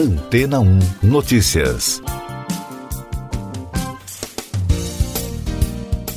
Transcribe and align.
Antena 0.00 0.60
1 0.60 0.78
Notícias. 1.02 2.00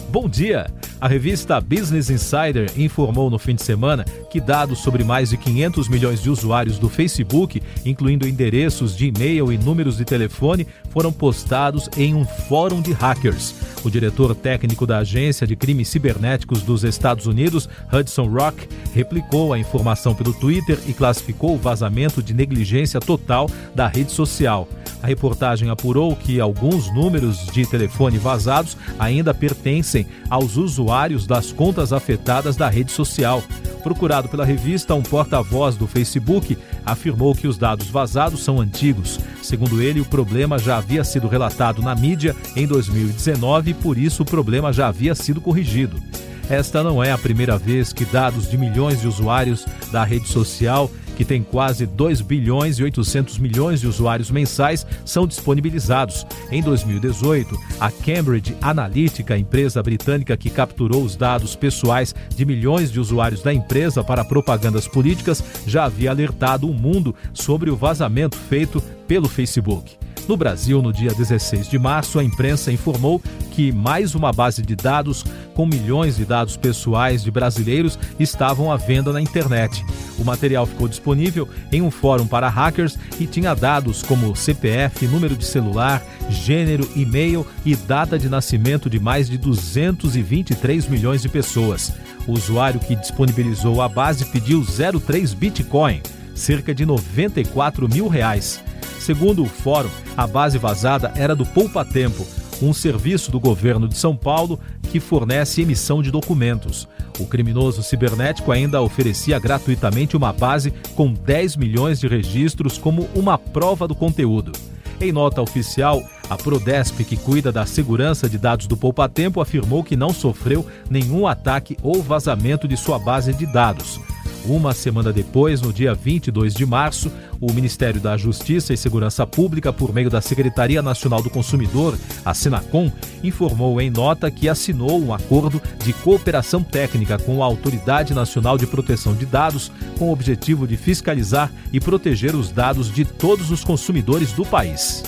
Bom 0.09 0.29
dia! 0.29 0.71
A 1.02 1.07
revista 1.09 1.59
Business 1.59 2.09
Insider 2.09 2.71
informou 2.77 3.29
no 3.29 3.38
fim 3.38 3.55
de 3.55 3.61
semana 3.61 4.05
que 4.29 4.39
dados 4.39 4.79
sobre 4.79 5.04
mais 5.04 5.31
de 5.31 5.38
500 5.38 5.89
milhões 5.89 6.21
de 6.21 6.29
usuários 6.29 6.79
do 6.79 6.88
Facebook, 6.88 7.61
incluindo 7.86 8.25
endereços 8.25 8.96
de 8.96 9.07
e-mail 9.07 9.51
e 9.51 9.57
números 9.57 9.97
de 9.97 10.05
telefone, 10.05 10.65
foram 10.89 11.11
postados 11.11 11.89
em 11.97 12.15
um 12.15 12.23
fórum 12.23 12.81
de 12.81 12.93
hackers. 12.93 13.54
O 13.84 13.89
diretor 13.89 14.34
técnico 14.34 14.88
da 14.88 15.00
Agência 15.00 15.45
de 15.45 15.55
Crimes 15.55 15.89
Cibernéticos 15.89 16.61
dos 16.61 16.83
Estados 16.83 17.25
Unidos, 17.25 17.68
Hudson 17.91 18.27
Rock, 18.27 18.68
replicou 18.93 19.52
a 19.52 19.59
informação 19.59 20.15
pelo 20.15 20.33
Twitter 20.33 20.79
e 20.88 20.93
classificou 20.93 21.55
o 21.55 21.57
vazamento 21.57 22.23
de 22.23 22.33
negligência 22.33 23.00
total 23.00 23.50
da 23.75 23.87
rede 23.87 24.11
social. 24.11 24.68
A 25.04 25.07
reportagem 25.07 25.70
apurou 25.70 26.16
que 26.16 26.39
alguns 26.39 26.89
números 26.93 27.46
de 27.48 27.66
telefone 27.66 28.18
vazados 28.18 28.78
ainda 28.98 29.34
pertencem 29.34 30.07
aos 30.29 30.56
usuários 30.56 31.28
das 31.28 31.52
contas 31.52 31.92
afetadas 31.92 32.56
da 32.56 32.70
rede 32.70 32.89
social. 32.89 33.44
Procurado 33.84 34.30
pela 34.30 34.45
revista, 34.45 34.95
um 34.95 35.02
porta-voz 35.02 35.76
do 35.76 35.88
Facebook 35.88 36.58
afirmou 36.86 37.36
que 37.36 37.50
os 37.50 37.58
dados 37.58 37.89
vazados 37.89 38.45
são 38.45 38.62
antigos. 38.62 39.20
Segundo 39.42 39.81
ele, 39.81 40.00
o 40.00 40.06
problema 40.06 40.58
já 40.58 40.78
havia 40.78 41.04
sido 41.04 41.28
relatado 41.28 41.81
na 41.81 41.94
mídia 41.94 42.34
em 42.56 42.66
2019 42.66 43.72
e 43.72 43.73
por 43.73 43.98
isso 43.98 44.23
o 44.23 44.26
problema 44.26 44.72
já 44.72 44.88
havia 44.88 45.14
sido 45.14 45.42
corrigido. 45.42 46.02
Esta 46.50 46.81
não 46.81 47.04
é 47.04 47.12
a 47.12 47.17
primeira 47.17 47.58
vez 47.58 47.92
que 47.92 48.06
dados 48.06 48.50
de 48.50 48.58
milhões 48.58 49.02
de 49.02 49.08
usuários 49.08 49.66
da 49.92 50.06
rede 50.06 50.30
social 50.30 50.90
que 51.16 51.25
tem 51.25 51.44
quase 51.44 51.85
2 51.85 52.22
bilhões 52.22 52.80
e 52.80 52.83
800 52.83 53.38
milhões 53.38 53.81
de 53.81 53.88
usuários 53.88 54.31
mensais, 54.31 54.85
são 55.05 55.27
disponibilizados. 55.27 56.25
Em 56.52 56.61
2018, 56.61 57.58
a 57.80 57.92
Cambridge 57.92 58.55
Analytica, 58.61 59.38
empresa 59.38 59.81
britânica 59.81 60.38
que 60.38 60.50
capturou 60.50 61.03
os 61.03 61.16
dados 61.16 61.55
pessoais 61.55 62.14
de 62.36 62.45
milhões 62.45 62.92
de 62.92 63.00
usuários 63.00 63.42
da 63.42 63.53
empresa 63.53 64.03
para 64.03 64.25
propagandas 64.25 64.88
políticas, 64.88 65.44
já 65.66 65.86
havia 65.86 66.11
alertado 66.11 66.70
o 66.70 66.73
mundo 66.73 67.16
sobre 67.33 67.70
o 67.70 67.75
vazamento 67.75 68.38
feito 68.38 68.81
pelo 69.08 69.27
Facebook. 69.27 70.03
No 70.28 70.38
Brasil, 70.38 70.82
no 70.82 70.94
dia 70.94 71.14
16 71.14 71.68
de 71.68 71.78
março, 71.78 72.18
a 72.18 72.24
imprensa 72.24 72.72
informou 72.72 73.22
que 73.52 73.72
mais 73.74 74.16
uma 74.16 74.32
base 74.32 74.62
de 74.62 74.76
dados 74.76 75.24
com 75.54 75.66
milhões 75.66 76.16
de 76.16 76.26
dados 76.26 76.56
pessoais 76.56 77.22
de 77.22 77.30
brasileiros 77.30 78.00
estavam 78.18 78.72
à 78.72 78.78
venda 78.78 79.12
na 79.12 79.22
internet. 79.22 79.86
O 80.18 80.24
material 80.24 80.66
ficou 80.66 80.88
disponível 80.88 81.48
em 81.72 81.82
um 81.82 81.92
fórum 81.92 82.26
para 82.26 82.50
hackers 82.50 82.98
e 83.20 83.28
tinha 83.28 83.54
dados 83.54 84.02
como 84.02 84.36
CPF, 84.36 85.06
número 85.08 85.36
de 85.36 85.46
celular, 85.46 86.02
gênero, 86.30 86.90
e-mail 86.96 87.46
e 87.66 87.76
data 87.76 88.18
de 88.18 88.30
nascimento 88.30 88.90
de 88.90 89.00
mais 89.00 89.30
de 89.30 89.38
223 89.38 90.88
milhões 90.88 91.22
de 91.22 91.30
pessoas. 91.30 91.92
O 92.26 92.32
usuário 92.32 92.80
que 92.80 92.96
disponibilizou 92.96 93.82
a 93.82 93.90
base 93.90 94.26
pediu 94.26 94.62
0,3 94.62 95.36
Bitcoin, 95.36 96.02
cerca 96.34 96.74
de 96.74 96.86
94 96.86 97.90
mil 97.90 98.08
reais. 98.08 98.64
Segundo 99.04 99.44
o 99.44 99.46
fórum, 99.46 99.90
a 100.16 100.26
base 100.26 100.58
vazada 100.58 101.12
era 101.18 101.36
do 101.36 101.46
Poupa 101.46 101.84
Tempo, 101.84 102.26
um 102.62 102.72
serviço 102.72 103.30
do 103.30 103.38
governo 103.38 103.86
de 103.86 103.98
São 103.98 104.16
Paulo 104.16 104.58
que 104.90 104.98
fornece 104.98 105.62
emissão 105.62 106.02
de 106.02 106.10
documentos. 106.10 106.88
O 107.20 107.28
criminoso 107.28 107.84
cibernético 107.84 108.50
ainda 108.50 108.82
oferecia 108.82 109.38
gratuitamente 109.40 110.16
uma 110.16 110.32
base 110.32 110.72
com 110.95 111.12
10 111.12 111.58
milhões 111.58 112.00
de 112.00 112.08
registros 112.08 112.78
como 112.78 113.10
uma 113.14 113.38
prova 113.38 113.90
do 113.90 113.94
conteúdo. 113.94 114.54
Em 115.02 115.12
nota 115.12 115.42
oficial, 115.42 116.02
a 116.30 116.38
Prodesp, 116.38 117.04
que 117.04 117.17
cuida 117.17 117.52
da 117.52 117.66
segurança 117.66 118.30
de 118.30 118.38
dados 118.38 118.67
do 118.67 118.78
Poupa 118.78 119.10
Tempo, 119.10 119.42
afirmou 119.42 119.83
que 119.83 119.98
não 119.98 120.14
sofreu 120.14 120.66
nenhum 120.89 121.27
ataque 121.27 121.76
ou 121.83 122.02
vazamento 122.02 122.70
de 122.70 122.77
sua 122.77 122.98
base 122.98 123.33
de 123.33 123.45
dados. 123.45 124.00
Uma 124.45 124.73
semana 124.73 125.14
depois, 125.14 125.61
no 125.61 125.71
dia 125.71 125.93
22 125.93 126.54
de 126.54 126.65
março, 126.65 127.09
o 127.39 127.54
Ministério 127.54 128.01
da 128.01 128.17
Justiça 128.17 128.73
e 128.73 128.77
Segurança 128.77 129.25
Pública, 129.25 129.71
por 129.71 129.93
meio 129.93 130.09
da 130.09 130.19
Secretaria 130.19 130.81
Nacional 130.81 131.23
do 131.23 131.29
Consumidor, 131.29 131.97
a 132.25 132.33
Senacom, 132.33 132.91
informou 133.23 133.79
em 133.79 133.89
nota 133.89 134.29
que 134.29 134.49
assinou 134.49 135.01
um 135.01 135.13
acordo 135.13 135.61
de 135.81 135.93
cooperação 135.93 136.61
técnica 136.61 137.17
com 137.17 137.41
a 137.41 137.45
Autoridade 137.45 138.13
Nacional 138.13 138.57
de 138.57 138.67
Proteção 138.67 139.15
de 139.15 139.25
Dados, 139.25 139.71
com 139.97 140.09
o 140.09 140.11
objetivo 140.11 140.67
de 140.67 140.75
fiscalizar 140.75 141.49
e 141.71 141.79
proteger 141.79 142.35
os 142.35 142.51
dados 142.51 142.91
de 142.91 143.05
todos 143.05 143.49
os 143.49 143.63
consumidores 143.63 144.33
do 144.33 144.45
país. 144.45 145.03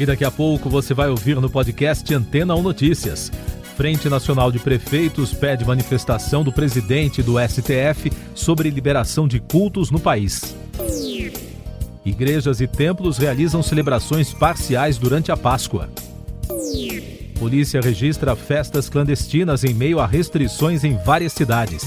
E 0.00 0.04
daqui 0.04 0.24
a 0.24 0.30
pouco 0.32 0.68
você 0.68 0.94
vai 0.94 1.08
ouvir 1.08 1.40
no 1.40 1.48
podcast 1.48 2.12
Antena 2.12 2.56
1 2.56 2.62
Notícias. 2.62 3.30
Frente 3.78 4.08
Nacional 4.08 4.50
de 4.50 4.58
Prefeitos 4.58 5.32
pede 5.32 5.64
manifestação 5.64 6.42
do 6.42 6.50
presidente 6.50 7.22
do 7.22 7.34
STF 7.38 8.10
sobre 8.34 8.70
liberação 8.70 9.28
de 9.28 9.38
cultos 9.38 9.92
no 9.92 10.00
país. 10.00 10.56
Igrejas 12.04 12.60
e 12.60 12.66
templos 12.66 13.18
realizam 13.18 13.62
celebrações 13.62 14.34
parciais 14.34 14.98
durante 14.98 15.30
a 15.30 15.36
Páscoa. 15.36 15.88
Polícia 17.38 17.80
registra 17.80 18.34
festas 18.34 18.88
clandestinas 18.88 19.62
em 19.62 19.72
meio 19.72 20.00
a 20.00 20.08
restrições 20.08 20.82
em 20.82 20.96
várias 20.96 21.32
cidades. 21.32 21.84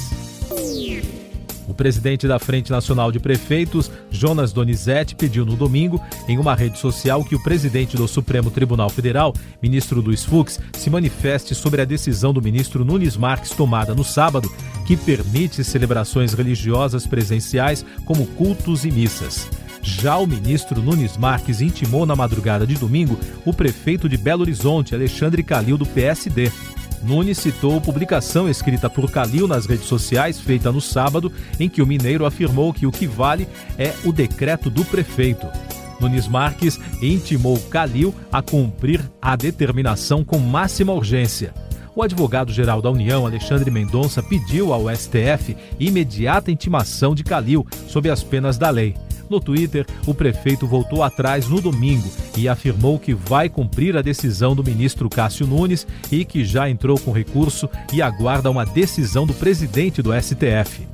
O 1.68 1.74
presidente 1.74 2.26
da 2.26 2.40
Frente 2.40 2.72
Nacional 2.72 3.12
de 3.12 3.20
Prefeitos, 3.20 3.92
Jonas 4.22 4.54
Donizete, 4.54 5.16
pediu 5.16 5.44
no 5.44 5.56
domingo, 5.56 6.00
em 6.28 6.38
uma 6.38 6.54
rede 6.54 6.78
social, 6.78 7.26
que 7.26 7.34
o 7.34 7.42
presidente 7.42 7.98
do 7.98 8.08
Supremo 8.08 8.52
Tribunal 8.52 8.88
Federal, 8.88 9.34
ministro 9.60 10.00
Luiz 10.00 10.24
Fux, 10.24 10.60
se 10.74 10.92
manifeste 10.92 11.56
sobre 11.56 11.82
a 11.82 11.86
decisão 11.86 12.32
do 12.32 12.40
ministro 12.40 12.86
Nunes 12.86 13.18
Marques 13.18 13.50
tomada 13.50 13.96
no 13.96 14.04
sábado, 14.04 14.48
que 14.86 14.96
permite 14.96 15.64
celebrações 15.64 16.34
religiosas 16.34 17.08
presenciais 17.08 17.84
como 18.06 18.28
cultos 18.28 18.86
e 18.86 18.92
missas. 18.92 19.48
Já 19.82 20.18
o 20.18 20.28
ministro 20.28 20.80
Nunes 20.80 21.18
Marques 21.18 21.60
intimou 21.60 22.06
na 22.06 22.16
madrugada 22.16 22.68
de 22.68 22.76
domingo 22.76 23.18
o 23.44 23.52
prefeito 23.52 24.08
de 24.08 24.18
Belo 24.18 24.42
Horizonte, 24.42 24.94
Alexandre 24.94 25.42
Calil, 25.42 25.80
do 25.80 25.86
PSD. 25.88 26.52
Nunes 27.04 27.40
citou 27.40 27.82
publicação 27.82 28.48
escrita 28.48 28.90
por 28.90 29.10
Calil 29.10 29.48
nas 29.48 29.66
redes 29.66 29.86
sociais, 29.86 30.40
feita 30.40 30.72
no 30.72 30.80
sábado, 30.80 31.32
em 31.60 31.68
que 31.68 31.82
o 31.82 31.88
mineiro 31.88 32.26
afirmou 32.26 32.72
que 32.72 32.86
o 32.86 32.92
que 32.92 33.08
vale 33.08 33.48
é 33.78 33.94
o 34.06 34.12
decreto 34.12 34.70
do 34.70 34.86
prefeito. 34.86 35.48
Nunes 36.00 36.28
Marques 36.28 36.80
intimou 37.02 37.60
Calil 37.70 38.14
a 38.32 38.42
cumprir 38.42 39.02
a 39.22 39.36
determinação 39.36 40.24
com 40.24 40.38
máxima 40.40 40.94
urgência. 40.94 41.54
O 41.96 42.02
advogado-geral 42.02 42.82
da 42.82 42.90
União, 42.90 43.26
Alexandre 43.26 43.70
Mendonça, 43.70 44.24
pediu 44.24 44.72
ao 44.72 44.84
STF 44.96 45.58
imediata 45.80 46.52
intimação 46.52 47.14
de 47.14 47.24
Calil 47.24 47.66
sob 47.88 48.10
as 48.10 48.24
penas 48.24 48.58
da 48.58 48.70
lei. 48.70 48.96
No 49.32 49.40
Twitter, 49.40 49.86
o 50.06 50.14
prefeito 50.14 50.68
voltou 50.68 51.02
atrás 51.02 51.48
no 51.48 51.62
domingo 51.62 52.12
e 52.38 52.50
afirmou 52.50 53.00
que 53.00 53.14
vai 53.14 53.48
cumprir 53.48 53.96
a 53.96 54.02
decisão 54.02 54.54
do 54.54 54.62
ministro 54.62 55.08
Cássio 55.10 55.48
Nunes 55.48 55.88
e 56.12 56.26
que 56.26 56.44
já 56.44 56.70
entrou 56.70 57.00
com 57.00 57.14
recurso 57.14 57.70
e 57.94 58.02
aguarda 58.02 58.52
uma 58.52 58.66
decisão 58.66 59.26
do 59.26 59.34
presidente 59.34 60.02
do 60.02 60.12
STF. 60.22 60.86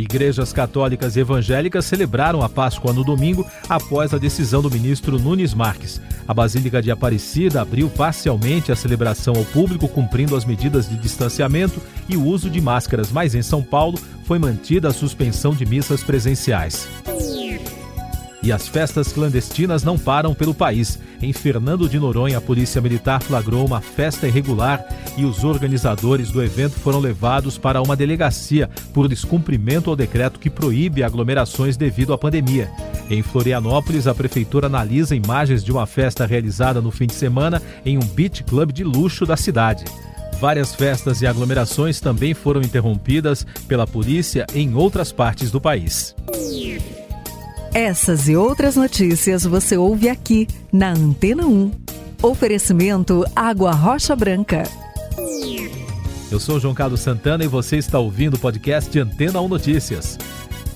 Igrejas 0.00 0.52
católicas 0.52 1.14
e 1.14 1.20
evangélicas 1.20 1.84
celebraram 1.84 2.42
a 2.42 2.48
Páscoa 2.48 2.92
no 2.92 3.04
domingo 3.04 3.46
após 3.68 4.14
a 4.14 4.18
decisão 4.18 4.62
do 4.62 4.70
ministro 4.70 5.18
Nunes 5.18 5.52
Marques. 5.52 6.00
A 6.26 6.32
Basílica 6.32 6.80
de 6.80 6.90
Aparecida 6.90 7.60
abriu 7.60 7.90
parcialmente 7.90 8.72
a 8.72 8.76
celebração 8.76 9.34
ao 9.36 9.44
público, 9.44 9.88
cumprindo 9.88 10.36
as 10.36 10.44
medidas 10.44 10.88
de 10.88 10.96
distanciamento 10.96 11.80
e 12.08 12.16
o 12.16 12.24
uso 12.24 12.48
de 12.48 12.60
máscaras, 12.60 13.12
mas 13.12 13.34
em 13.34 13.42
São 13.42 13.62
Paulo 13.62 13.98
foi 14.24 14.38
mantida 14.38 14.88
a 14.88 14.92
suspensão 14.92 15.54
de 15.54 15.66
missas 15.66 16.02
presenciais. 16.02 16.88
E 18.42 18.50
as 18.50 18.66
festas 18.66 19.12
clandestinas 19.12 19.82
não 19.82 19.98
param 19.98 20.34
pelo 20.34 20.54
país. 20.54 20.98
Em 21.20 21.32
Fernando 21.32 21.88
de 21.88 21.98
Noronha, 21.98 22.38
a 22.38 22.40
Polícia 22.40 22.80
Militar 22.80 23.22
flagrou 23.22 23.66
uma 23.66 23.82
festa 23.82 24.26
irregular 24.26 24.82
e 25.16 25.26
os 25.26 25.44
organizadores 25.44 26.30
do 26.30 26.42
evento 26.42 26.78
foram 26.78 27.00
levados 27.00 27.58
para 27.58 27.82
uma 27.82 27.94
delegacia 27.94 28.70
por 28.94 29.08
descumprimento 29.08 29.90
ao 29.90 29.96
decreto 29.96 30.40
que 30.40 30.48
proíbe 30.48 31.02
aglomerações 31.02 31.76
devido 31.76 32.14
à 32.14 32.18
pandemia. 32.18 32.70
Em 33.10 33.22
Florianópolis, 33.22 34.06
a 34.06 34.14
prefeitura 34.14 34.68
analisa 34.68 35.14
imagens 35.14 35.62
de 35.62 35.70
uma 35.70 35.84
festa 35.86 36.24
realizada 36.24 36.80
no 36.80 36.90
fim 36.90 37.06
de 37.06 37.14
semana 37.14 37.60
em 37.84 37.98
um 37.98 38.06
beach 38.06 38.42
club 38.44 38.72
de 38.72 38.84
luxo 38.84 39.26
da 39.26 39.36
cidade. 39.36 39.84
Várias 40.40 40.74
festas 40.74 41.20
e 41.20 41.26
aglomerações 41.26 42.00
também 42.00 42.32
foram 42.32 42.62
interrompidas 42.62 43.46
pela 43.68 43.86
polícia 43.86 44.46
em 44.54 44.74
outras 44.74 45.12
partes 45.12 45.50
do 45.50 45.60
país. 45.60 46.14
Essas 47.72 48.28
e 48.28 48.34
outras 48.34 48.74
notícias 48.74 49.44
você 49.44 49.76
ouve 49.76 50.08
aqui 50.08 50.48
na 50.72 50.90
Antena 50.90 51.46
1. 51.46 51.70
Oferecimento 52.20 53.24
Água 53.34 53.70
Rocha 53.70 54.16
Branca. 54.16 54.64
Eu 56.32 56.40
sou 56.40 56.58
João 56.58 56.74
Carlos 56.74 56.98
Santana 57.00 57.44
e 57.44 57.48
você 57.48 57.76
está 57.76 57.96
ouvindo 58.00 58.34
o 58.34 58.38
podcast 58.40 58.98
Antena 58.98 59.40
1 59.40 59.46
Notícias. 59.46 60.18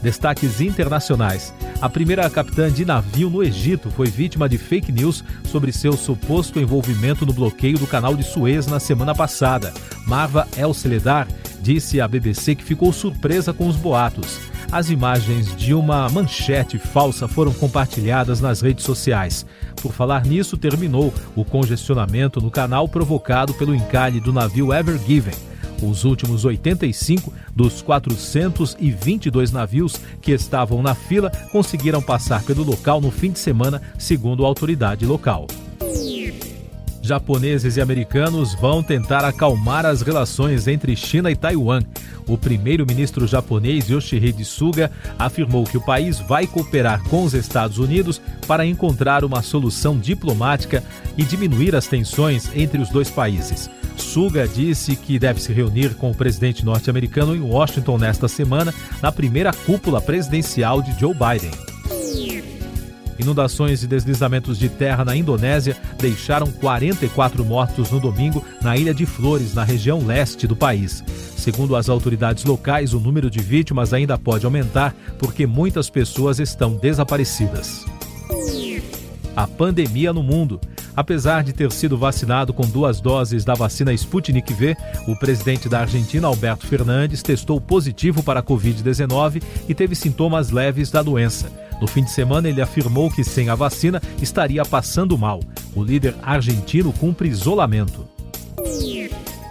Destaques 0.03 0.61
internacionais. 0.61 1.53
A 1.81 1.89
primeira 1.89 2.31
capitã 2.31 2.71
de 2.71 2.85
navio 2.85 3.29
no 3.29 3.43
Egito 3.43 3.91
foi 3.91 4.07
vítima 4.07 4.49
de 4.49 4.57
fake 4.57 4.93
news 4.93 5.25
sobre 5.47 5.73
seu 5.73 5.95
suposto 5.95 6.61
envolvimento 6.61 7.27
no 7.27 7.33
bloqueio 7.33 7.77
do 7.77 7.89
canal 7.89 8.15
de 8.15 8.23
Suez 8.23 8.69
na 8.69 8.79
semana 8.79 9.17
passada. 9.17 9.75
Marva 10.07 10.47
El 10.57 10.73
Celedar 10.73 11.27
disse 11.61 12.01
à 12.01 12.07
BBC 12.07 12.55
que 12.55 12.63
ficou 12.63 12.93
surpresa 12.93 13.53
com 13.53 13.67
os 13.67 13.75
boatos. 13.75 14.54
As 14.75 14.91
imagens 14.91 15.55
de 15.55 15.73
uma 15.73 16.09
manchete 16.09 16.81
falsa 16.81 17.29
foram 17.29 17.55
compartilhadas 17.55 18.41
nas 18.41 18.61
redes 18.61 18.85
sociais. 18.85 19.47
Por 19.81 19.93
falar 19.93 20.27
nisso, 20.27 20.57
terminou 20.57 21.15
o 21.37 21.45
congestionamento 21.45 22.41
no 22.41 22.51
canal 22.51 22.89
provocado 22.89 23.55
pelo 23.55 23.73
encalhe 23.73 24.19
do 24.19 24.33
navio 24.33 24.73
Ever 24.73 24.99
Given. 24.99 25.37
Os 25.81 26.05
últimos 26.05 26.45
85 26.45 27.33
dos 27.55 27.83
422 27.83 29.53
navios 29.53 30.01
que 30.21 30.33
estavam 30.33 30.83
na 30.83 30.97
fila 30.97 31.31
conseguiram 31.53 32.03
passar 32.03 32.43
pelo 32.43 32.65
local 32.65 33.01
no 33.01 33.13
fim 33.13 33.31
de 33.31 33.39
semana, 33.39 33.81
segundo 33.97 34.45
a 34.45 34.49
autoridade 34.49 35.07
local 35.07 35.47
japoneses 37.05 37.77
e 37.77 37.83
americanos 37.83 38.55
vão 38.55 38.83
tentar 38.83 39.27
acalmar 39.27 39.85
as 39.85 40.01
relações 40.01 40.67
entre 40.67 40.97
China 40.97 41.31
e 41.31 41.37
Taiwan. 41.37 41.81
O 42.27 42.39
primeiro-ministro 42.39 43.27
japonês 43.27 43.89
Yoshihide 43.89 44.45
Suga 44.45 44.91
afirmou 45.19 45.65
que 45.65 45.77
o 45.77 45.85
país 45.85 46.19
vai 46.21 46.47
cooperar 46.47 47.03
com 47.05 47.25
os 47.25 47.35
Estados 47.35 47.79
Unidos 47.79 48.21
para 48.47 48.65
encontrar 48.65 49.25
uma 49.25 49.43
solução 49.43 49.99
diplomática 49.99 50.83
e 51.17 51.25
diminuir 51.25 51.77
as 51.77 51.87
tensões 51.87 52.51
entre 52.55 52.81
os 52.81 52.89
dois 52.89 53.11
países. 53.11 53.69
Suga 53.97 54.49
disse 54.49 54.97
que 54.97 55.19
deve 55.19 55.41
se 55.41 55.53
reunir 55.53 55.95
com 55.95 56.11
o 56.11 56.15
presidente 56.15 56.65
norte-americano 56.65 57.35
em 57.35 57.41
Washington 57.41 57.99
nesta 57.99 58.27
semana, 58.27 58.73
na 59.03 59.13
primeira 59.13 59.53
cúpula 59.53 60.01
presidencial 60.01 60.83
de 60.83 60.99
Joe 60.99 61.15
Biden. 61.15 61.74
Inundações 63.19 63.83
e 63.83 63.87
deslizamentos 63.87 64.59
de 64.59 64.69
terra 64.69 65.05
na 65.05 65.17
Indonésia 65.17 65.77
deixaram 65.99 66.51
44 66.51 67.45
mortos 67.45 67.91
no 67.91 68.01
domingo 68.01 68.45
na 68.61 68.77
Ilha 68.77 68.93
de 68.93 69.07
Flores, 69.07 69.55
na 69.55 69.63
região 69.63 70.05
leste 70.05 70.47
do 70.47 70.57
país. 70.57 71.03
Segundo 71.37 71.77
as 71.77 71.89
autoridades 71.89 72.45
locais, 72.45 72.95
o 72.95 73.01
número 73.01 73.31
de 73.31 73.41
vítimas 73.41 73.93
ainda 73.93 74.19
pode 74.19 74.45
aumentar 74.45 74.95
porque 75.19 75.47
muitas 75.47 75.89
pessoas 75.91 76.39
estão 76.39 76.75
desaparecidas. 76.75 77.85
A 79.37 79.47
pandemia 79.47 80.13
no 80.13 80.23
mundo. 80.23 80.61
Apesar 80.97 81.43
de 81.43 81.53
ter 81.53 81.73
sido 81.73 81.99
vacinado 81.99 82.55
com 82.55 82.63
duas 82.63 83.01
doses 83.01 83.45
da 83.45 83.53
vacina 83.55 83.93
Sputnik 83.93 84.55
V, 84.55 84.77
o 85.09 85.17
presidente 85.17 85.69
da 85.69 85.81
Argentina, 85.81 86.29
Alberto 86.29 86.67
Fernandes, 86.67 87.21
testou 87.21 87.61
positivo 87.61 88.23
para 88.23 88.39
a 88.39 88.43
Covid-19 88.43 89.43
e 89.69 89.75
teve 89.75 89.97
sintomas 89.97 90.51
leves 90.51 90.93
da 90.93 91.03
doença. 91.03 91.51
No 91.81 91.87
fim 91.87 92.05
de 92.05 92.11
semana, 92.11 92.49
ele 92.49 92.63
afirmou 92.63 93.11
que 93.11 93.25
sem 93.25 93.49
a 93.49 93.55
vacina 93.55 94.01
estaria 94.21 94.65
passando 94.65 95.19
mal. 95.19 95.41
O 95.75 95.83
líder 95.83 96.15
argentino 96.23 96.93
cumpre 96.93 97.29
isolamento. 97.29 98.07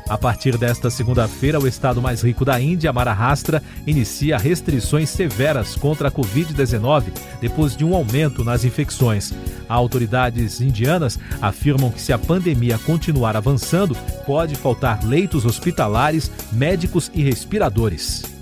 A 0.10 0.18
partir 0.18 0.58
desta 0.58 0.90
segunda-feira, 0.90 1.60
o 1.60 1.68
estado 1.68 2.02
mais 2.02 2.22
rico 2.22 2.44
da 2.44 2.60
Índia, 2.60 2.92
Maharashtra, 2.92 3.64
inicia 3.88 4.38
restrições 4.38 5.10
severas 5.10 5.76
contra 5.76 6.10
a 6.10 6.12
Covid-19 6.12 7.06
depois 7.40 7.76
de 7.76 7.86
um 7.86 7.96
aumento 7.96 8.44
nas 8.44 8.66
infecções. 8.66 9.34
Autoridades 9.68 10.60
indianas 10.60 11.18
afirmam 11.42 11.90
que 11.90 12.02
se 12.02 12.12
a 12.12 12.18
pandemia 12.18 12.78
continuar 12.80 13.38
avançando, 13.38 13.96
pode 14.26 14.56
faltar 14.56 15.04
leitos 15.06 15.46
hospitalares, 15.46 16.30
médicos 16.52 17.10
e 17.14 17.24
respiradores 17.24 18.33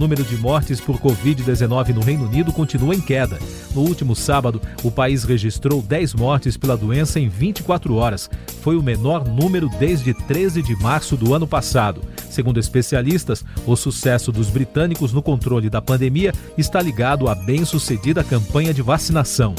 número 0.00 0.24
de 0.24 0.34
mortes 0.38 0.80
por 0.80 0.98
Covid-19 0.98 1.90
no 1.90 2.00
Reino 2.00 2.24
Unido 2.24 2.54
continua 2.54 2.94
em 2.94 3.00
queda. 3.02 3.38
No 3.74 3.82
último 3.82 4.16
sábado, 4.16 4.60
o 4.82 4.90
país 4.90 5.24
registrou 5.24 5.82
10 5.82 6.14
mortes 6.14 6.56
pela 6.56 6.74
doença 6.74 7.20
em 7.20 7.28
24 7.28 7.94
horas. 7.94 8.30
Foi 8.62 8.76
o 8.76 8.82
menor 8.82 9.28
número 9.28 9.68
desde 9.78 10.14
13 10.14 10.62
de 10.62 10.74
março 10.76 11.18
do 11.18 11.34
ano 11.34 11.46
passado. 11.46 12.00
Segundo 12.30 12.58
especialistas, 12.58 13.44
o 13.66 13.76
sucesso 13.76 14.32
dos 14.32 14.48
britânicos 14.48 15.12
no 15.12 15.22
controle 15.22 15.68
da 15.68 15.82
pandemia 15.82 16.32
está 16.56 16.80
ligado 16.80 17.28
à 17.28 17.34
bem-sucedida 17.34 18.24
campanha 18.24 18.72
de 18.72 18.80
vacinação. 18.80 19.54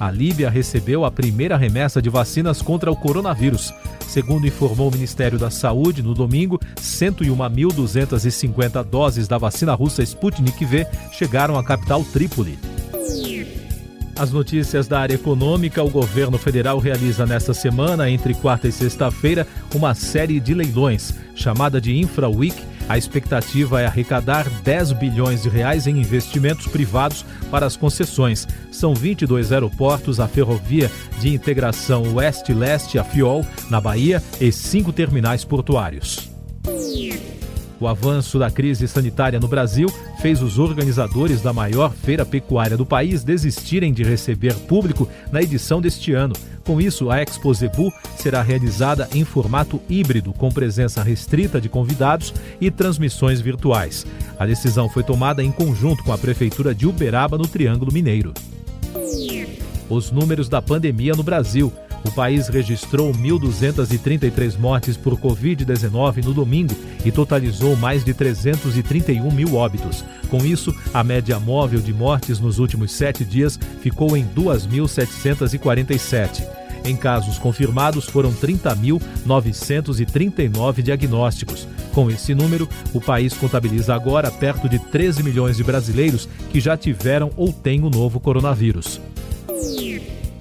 A 0.00 0.10
Líbia 0.10 0.48
recebeu 0.48 1.04
a 1.04 1.10
primeira 1.10 1.56
remessa 1.56 2.00
de 2.00 2.08
vacinas 2.08 2.62
contra 2.62 2.90
o 2.90 2.96
coronavírus. 2.96 3.74
Segundo 4.06 4.46
informou 4.46 4.88
o 4.88 4.92
Ministério 4.92 5.38
da 5.38 5.50
Saúde, 5.50 6.02
no 6.02 6.14
domingo, 6.14 6.60
101.250 6.76 8.84
doses 8.84 9.26
da 9.26 9.38
vacina 9.38 9.74
russa 9.74 10.02
Sputnik 10.02 10.64
V 10.64 10.86
chegaram 11.12 11.58
à 11.58 11.64
capital 11.64 12.04
Trípoli. 12.04 12.58
As 14.16 14.32
notícias 14.32 14.86
da 14.86 15.00
área 15.00 15.14
econômica: 15.14 15.82
o 15.82 15.90
governo 15.90 16.38
federal 16.38 16.78
realiza 16.78 17.26
nesta 17.26 17.52
semana, 17.52 18.10
entre 18.10 18.34
quarta 18.34 18.68
e 18.68 18.72
sexta-feira, 18.72 19.46
uma 19.74 19.94
série 19.94 20.40
de 20.40 20.54
leilões, 20.54 21.14
chamada 21.34 21.80
de 21.80 21.96
Infra 21.96 22.28
Week 22.28 22.62
a 22.88 22.96
expectativa 22.96 23.80
é 23.80 23.86
arrecadar 23.86 24.48
10 24.62 24.92
bilhões 24.92 25.42
de 25.42 25.48
reais 25.48 25.86
em 25.86 25.98
investimentos 25.98 26.66
privados 26.66 27.24
para 27.50 27.66
as 27.66 27.76
concessões. 27.76 28.46
São 28.72 28.94
22 28.94 29.52
aeroportos, 29.52 30.20
a 30.20 30.28
ferrovia 30.28 30.90
de 31.20 31.34
integração 31.34 32.14
Oeste-Leste, 32.14 32.98
a 32.98 33.04
FIOL, 33.04 33.44
na 33.68 33.80
Bahia, 33.80 34.22
e 34.40 34.50
cinco 34.50 34.92
terminais 34.92 35.44
portuários. 35.44 36.37
O 37.80 37.86
avanço 37.86 38.38
da 38.38 38.50
crise 38.50 38.88
sanitária 38.88 39.38
no 39.38 39.46
Brasil 39.46 39.88
fez 40.20 40.42
os 40.42 40.58
organizadores 40.58 41.40
da 41.40 41.52
maior 41.52 41.92
feira 41.92 42.26
pecuária 42.26 42.76
do 42.76 42.84
país 42.84 43.22
desistirem 43.22 43.92
de 43.92 44.02
receber 44.02 44.54
público 44.54 45.08
na 45.30 45.40
edição 45.40 45.80
deste 45.80 46.12
ano. 46.12 46.34
Com 46.64 46.80
isso, 46.80 47.08
a 47.08 47.22
Expo 47.22 47.54
Zebu 47.54 47.92
será 48.16 48.42
realizada 48.42 49.08
em 49.14 49.24
formato 49.24 49.80
híbrido, 49.88 50.32
com 50.32 50.50
presença 50.50 51.02
restrita 51.02 51.60
de 51.60 51.68
convidados 51.68 52.34
e 52.60 52.70
transmissões 52.70 53.40
virtuais. 53.40 54.04
A 54.38 54.44
decisão 54.44 54.88
foi 54.88 55.02
tomada 55.02 55.42
em 55.42 55.52
conjunto 55.52 56.02
com 56.02 56.12
a 56.12 56.18
Prefeitura 56.18 56.74
de 56.74 56.86
Uberaba, 56.86 57.38
no 57.38 57.46
Triângulo 57.46 57.92
Mineiro. 57.92 58.34
Os 59.88 60.10
números 60.10 60.48
da 60.48 60.60
pandemia 60.60 61.14
no 61.14 61.22
Brasil. 61.22 61.72
O 62.04 62.12
país 62.12 62.48
registrou 62.48 63.12
1.233 63.12 64.56
mortes 64.58 64.96
por 64.96 65.18
Covid-19 65.18 66.24
no 66.24 66.32
domingo 66.32 66.74
e 67.04 67.10
totalizou 67.10 67.74
mais 67.76 68.02
de 68.04 68.14
331 68.14 69.28
mil 69.30 69.56
óbitos. 69.56 70.02
Com 70.28 70.38
isso, 70.44 70.74
a 70.92 71.02
média 71.04 71.40
móvel 71.40 71.80
de 71.80 71.92
mortes 71.92 72.40
nos 72.40 72.58
últimos 72.58 72.92
sete 72.92 73.24
dias 73.24 73.58
ficou 73.80 74.16
em 74.16 74.24
2.747. 74.26 76.46
Em 76.84 76.94
casos 76.96 77.38
confirmados, 77.38 78.06
foram 78.06 78.32
30.939 78.32 80.82
diagnósticos. 80.82 81.68
Com 81.92 82.10
esse 82.10 82.34
número, 82.34 82.68
o 82.94 83.00
país 83.00 83.34
contabiliza 83.34 83.94
agora 83.94 84.30
perto 84.30 84.68
de 84.68 84.78
13 84.78 85.22
milhões 85.22 85.56
de 85.56 85.64
brasileiros 85.64 86.28
que 86.50 86.60
já 86.60 86.76
tiveram 86.76 87.30
ou 87.36 87.50
têm 87.52 87.82
o 87.82 87.90
novo 87.90 88.20
coronavírus. 88.20 89.00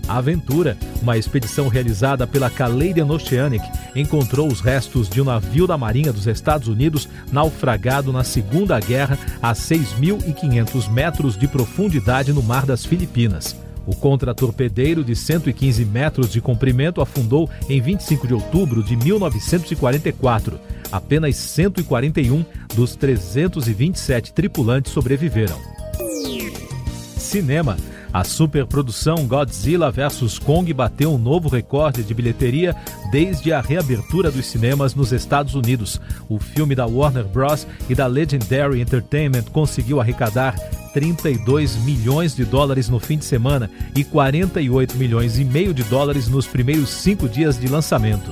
Aventura, 0.08 0.78
uma 1.02 1.18
expedição 1.18 1.68
realizada 1.68 2.28
pela 2.28 2.50
Canadian 2.50 3.08
Oceanic, 3.08 3.66
encontrou 3.96 4.48
os 4.48 4.62
restos 4.62 5.10
de 5.10 5.22
um 5.22 5.26
navio 5.26 5.66
da 5.66 5.78
Marinha 5.78 6.14
dos 6.14 6.28
Estados 6.28 6.68
Unidos 6.68 7.10
naufragado 7.32 8.14
na 8.14 8.24
Segunda 8.24 8.80
Guerra 8.80 9.18
a 9.42 9.54
6.500 9.54 10.90
metros 10.90 11.38
de 11.38 11.48
profundidade 11.48 12.32
no 12.32 12.44
Mar 12.44 12.66
das 12.66 12.86
Filipinas. 12.86 13.56
O 13.88 13.96
contratorpedeiro 13.96 15.04
de 15.04 15.16
115 15.16 15.86
metros 15.86 16.32
de 16.32 16.42
comprimento 16.42 17.02
afundou 17.02 17.50
em 17.70 17.80
25 17.80 18.28
de 18.28 18.34
outubro 18.34 18.84
de 18.84 18.96
1944. 18.96 20.60
Apenas 20.92 21.36
141 21.36 22.44
dos 22.74 22.96
327 22.96 24.34
tripulantes 24.34 24.92
sobreviveram. 24.92 25.60
Cinema 27.18 27.78
A 28.16 28.24
superprodução 28.24 29.28
Godzilla 29.28 29.92
vs 29.92 30.40
Kong 30.40 30.72
bateu 30.72 31.14
um 31.14 31.18
novo 31.18 31.50
recorde 31.50 32.02
de 32.02 32.14
bilheteria 32.14 32.74
desde 33.12 33.52
a 33.52 33.60
reabertura 33.60 34.32
dos 34.32 34.46
cinemas 34.46 34.96
nos 34.96 35.12
Estados 35.12 35.54
Unidos. 35.54 36.00
O 36.30 36.40
filme 36.40 36.74
da 36.74 36.86
Warner 36.86 37.26
Bros. 37.26 37.68
e 37.90 37.94
da 37.94 38.08
Legendary 38.08 38.80
Entertainment 38.80 39.44
conseguiu 39.52 40.00
arrecadar 40.00 40.56
32 40.94 41.76
milhões 41.84 42.34
de 42.34 42.46
dólares 42.46 42.88
no 42.88 43.02
fim 43.02 43.18
de 43.18 43.26
semana 43.26 43.70
e 43.94 44.06
48 44.06 44.96
milhões 44.96 45.38
e 45.38 45.44
meio 45.44 45.74
de 45.74 45.84
dólares 45.84 46.30
nos 46.30 46.48
primeiros 46.48 46.92
cinco 46.92 47.28
dias 47.28 47.60
de 47.60 47.68
lançamento. 47.68 48.32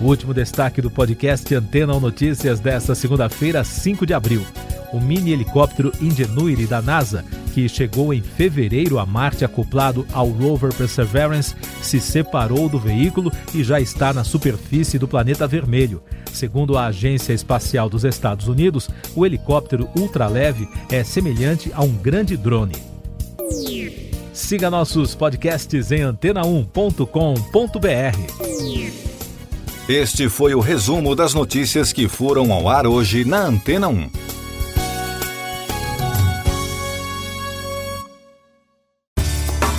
O 0.00 0.04
último 0.04 0.34
destaque 0.34 0.82
do 0.82 0.90
podcast 0.90 1.54
Antena 1.54 1.94
ou 1.94 2.00
Notícias 2.00 2.58
desta 2.58 2.92
segunda-feira, 2.92 3.62
5 3.62 4.04
de 4.04 4.12
abril. 4.12 4.44
O 4.92 5.00
mini 5.00 5.30
helicóptero 5.30 5.92
Ingenuity 6.00 6.66
da 6.66 6.82
NASA 6.82 7.24
que 7.56 7.68
chegou 7.70 8.12
em 8.12 8.20
fevereiro 8.20 8.98
a 8.98 9.06
Marte 9.06 9.42
acoplado 9.42 10.06
ao 10.12 10.28
rover 10.28 10.74
Perseverance, 10.74 11.54
se 11.80 11.98
separou 11.98 12.68
do 12.68 12.78
veículo 12.78 13.32
e 13.54 13.64
já 13.64 13.80
está 13.80 14.12
na 14.12 14.22
superfície 14.24 14.98
do 14.98 15.08
planeta 15.08 15.46
vermelho. 15.46 16.02
Segundo 16.30 16.76
a 16.76 16.84
Agência 16.88 17.32
Espacial 17.32 17.88
dos 17.88 18.04
Estados 18.04 18.46
Unidos, 18.46 18.90
o 19.14 19.24
helicóptero 19.24 19.88
ultraleve 19.96 20.68
é 20.90 21.02
semelhante 21.02 21.72
a 21.74 21.82
um 21.82 21.92
grande 21.92 22.36
drone. 22.36 22.74
Siga 24.34 24.68
nossos 24.68 25.14
podcasts 25.14 25.90
em 25.90 26.00
antena1.com.br. 26.00 26.68
Este 29.88 30.28
foi 30.28 30.54
o 30.54 30.60
resumo 30.60 31.16
das 31.16 31.32
notícias 31.32 31.90
que 31.90 32.06
foram 32.06 32.52
ao 32.52 32.68
ar 32.68 32.86
hoje 32.86 33.24
na 33.24 33.46
Antena 33.46 33.88
1. 33.88 34.25